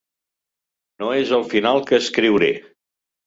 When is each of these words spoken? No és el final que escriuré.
No 1.03 1.09
és 1.17 1.33
el 1.37 1.45
final 1.51 1.79
que 1.91 1.99
escriuré. 2.05 2.51